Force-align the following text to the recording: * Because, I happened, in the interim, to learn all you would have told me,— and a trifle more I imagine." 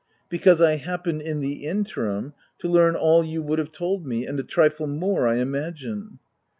* 0.17 0.29
Because, 0.29 0.59
I 0.59 0.77
happened, 0.77 1.21
in 1.21 1.41
the 1.41 1.67
interim, 1.67 2.33
to 2.57 2.67
learn 2.67 2.95
all 2.95 3.23
you 3.23 3.43
would 3.43 3.59
have 3.59 3.71
told 3.71 4.03
me,— 4.03 4.25
and 4.25 4.39
a 4.39 4.43
trifle 4.43 4.87
more 4.87 5.27
I 5.27 5.35
imagine." 5.35 6.17